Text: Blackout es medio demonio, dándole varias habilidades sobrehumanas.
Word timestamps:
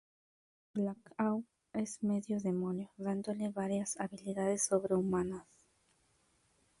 Blackout 0.73 1.43
es 1.73 2.01
medio 2.01 2.39
demonio, 2.39 2.89
dándole 2.97 3.49
varias 3.49 3.99
habilidades 3.99 4.63
sobrehumanas. 4.65 5.45